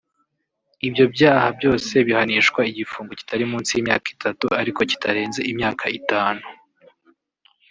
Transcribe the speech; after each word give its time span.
Ibyo 0.87 1.05
byaha 1.13 1.47
byose 1.57 1.93
bihanishwa 2.07 2.59
igifungo 2.71 3.11
kitari 3.19 3.43
munsi 3.51 3.69
y’imyaka 3.73 4.07
itatu 4.15 4.45
ariko 4.61 4.79
kitarenze 4.89 5.39
imyaka 5.51 5.85
itanu 5.99 6.43